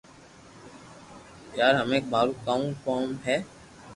[1.59, 3.37] يار ھمي مارو ڪاو ڪوم ھي